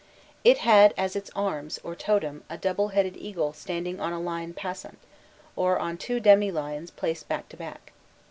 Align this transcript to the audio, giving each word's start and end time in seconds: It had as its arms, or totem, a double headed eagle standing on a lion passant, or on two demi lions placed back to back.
It 0.43 0.57
had 0.65 0.95
as 0.97 1.15
its 1.15 1.29
arms, 1.35 1.79
or 1.83 1.93
totem, 1.93 2.43
a 2.49 2.57
double 2.57 2.87
headed 2.87 3.15
eagle 3.15 3.53
standing 3.53 3.99
on 3.99 4.11
a 4.11 4.19
lion 4.19 4.55
passant, 4.55 4.97
or 5.55 5.77
on 5.77 5.95
two 5.95 6.19
demi 6.19 6.49
lions 6.51 6.89
placed 6.89 7.27
back 7.27 7.47
to 7.49 7.57
back. 7.57 7.91